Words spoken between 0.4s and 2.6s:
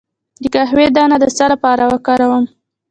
د قهوې دانه د څه لپاره وکاروم؟